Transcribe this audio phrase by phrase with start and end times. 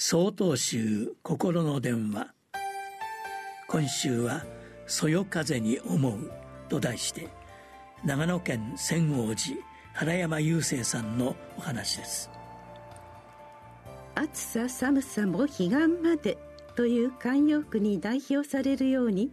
[0.00, 2.32] 総統集心の電話。
[3.66, 4.46] 今週は
[4.86, 6.30] 「そよ風に思う」
[6.70, 7.28] と題して
[8.04, 9.58] 長野県千王寺
[9.94, 12.30] 原山雄生さんのお話です。
[14.14, 16.38] 暑さ寒さも彼岸まで
[16.76, 19.32] という慣用句に代表されるように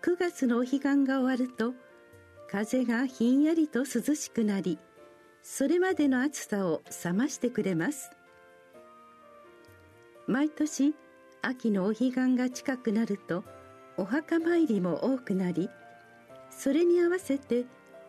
[0.00, 1.74] 9月のお彼岸が終わると
[2.50, 4.78] 風がひんやりと涼しくなり
[5.42, 8.15] それまでの暑さを冷ましてくれます。
[10.26, 10.94] 毎年
[11.42, 13.44] 秋のお彼岸が近くなると
[13.96, 15.70] お墓参りも多くなり
[16.50, 17.64] それに合わせて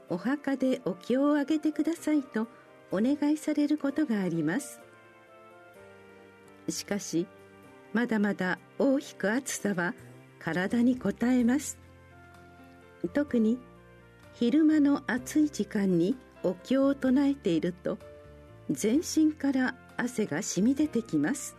[0.10, 2.48] お墓でお経をあげてくださいと
[2.92, 4.80] お願いされることがあります。
[6.70, 7.28] しかし
[7.94, 9.94] まだまだ大きく暑さは
[10.40, 11.78] 体にこたえます。
[13.14, 13.60] 特に
[14.34, 17.98] 昼間の暑い時間にお経を唱えていると
[18.70, 21.56] 全身から汗が染み出てきます。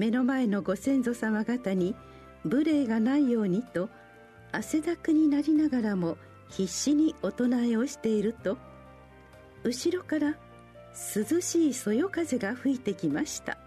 [0.00, 1.94] 目の前のご先祖様方に
[2.42, 3.90] 無礼がないようにと
[4.50, 6.16] 汗だくになりながらも
[6.48, 8.56] 必死にお唱えをしていると
[9.62, 10.38] 後ろから
[11.14, 13.58] 涼しいそよ風が吹いてきました。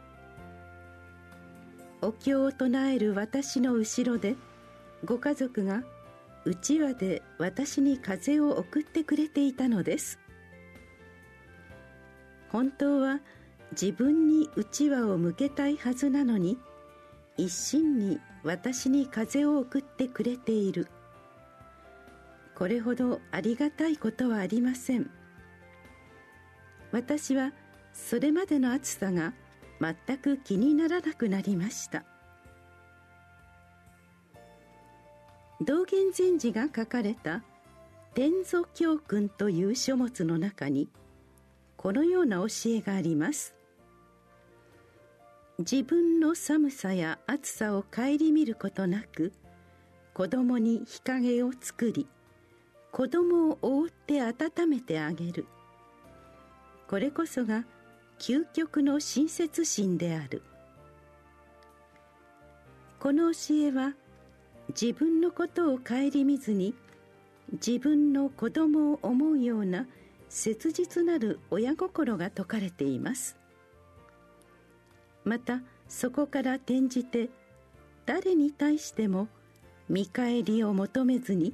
[2.01, 4.35] お経を唱える私の後ろで
[5.05, 5.83] ご家族が
[6.45, 10.17] うちわで私に風を送ってくれていたのです。
[12.49, 13.19] 本当は
[13.73, 16.57] 自分にうちわを向けたいはずなのに
[17.37, 20.87] 一心に私に風を送ってくれている。
[22.55, 25.09] これほどありがたいことはありません。
[26.91, 27.51] 私は
[27.93, 29.33] それまでの暑さが
[29.81, 32.05] 全く気にならなくなりました。
[35.61, 37.43] 道元禅師が書かれた
[38.13, 40.89] 「天祖教訓」という書物の中に
[41.77, 43.55] このような教えがあります。
[45.59, 49.31] 自分の寒さや暑さを顧みることなく
[50.13, 52.07] 子供に日陰を作り
[52.91, 55.47] 子供を覆って温めてあげる。
[56.87, 57.65] これこそが
[58.19, 60.43] 究極の親切心である。
[62.99, 63.95] この教えは
[64.69, 66.75] 自分のことを顧みずに
[67.53, 69.87] 自分の子供を思うような
[70.29, 73.42] 切実なる親心が説かれています。
[75.25, 77.29] またそこから転じて
[78.05, 79.27] 誰に対しても
[79.89, 81.53] 見返りを求めずに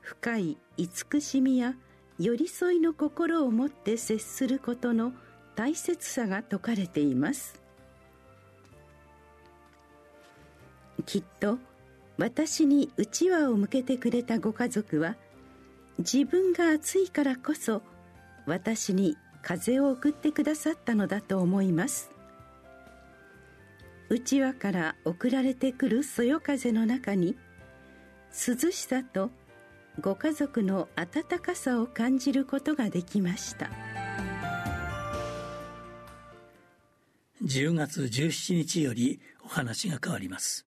[0.00, 1.74] 深い慈しみや
[2.18, 5.12] 寄り添いの心を持って接することの
[5.56, 7.60] 大切さが説かれています。
[11.06, 11.58] きっと
[12.18, 15.16] 私にうちわを向けてくれたご家族は
[15.98, 17.82] 自分が暑いからこそ
[18.46, 22.10] 私に風を送ってくださったのだと思います。
[24.12, 27.36] うちわから送られてくるそよ風の中に
[28.32, 29.30] 涼しさと
[30.00, 33.70] ご家族の温かさを感じることができました。
[37.44, 40.69] 10月17日よりお話が変わります。